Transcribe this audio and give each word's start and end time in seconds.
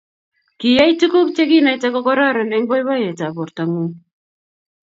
Kiyai 0.59 0.93
tuguk 0.99 1.27
cheginaite 1.35 1.87
kogororon 1.93 2.53
eng 2.55 2.65
boiboiyetab 2.69 3.31
bortangung 3.37 3.91